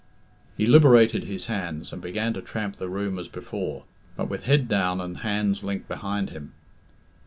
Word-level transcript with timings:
He 0.57 0.65
liberated 0.65 1.25
his 1.25 1.45
hands, 1.45 1.93
and 1.93 2.01
began 2.01 2.33
to 2.33 2.41
tramp 2.41 2.77
the 2.77 2.89
room 2.89 3.19
as 3.19 3.27
before, 3.27 3.83
but 4.17 4.29
with 4.31 4.45
head 4.45 4.67
down 4.67 4.97
dud 4.97 5.17
hands 5.17 5.63
linked 5.63 5.87
behind 5.87 6.31
him. 6.31 6.53